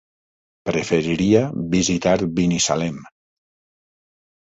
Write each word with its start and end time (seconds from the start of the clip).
Preferiria 0.69 1.45
visitar 1.77 2.17
Binissalem. 2.41 3.01